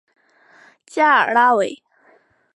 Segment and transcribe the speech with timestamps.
[0.87, 1.83] 加尔拉韦。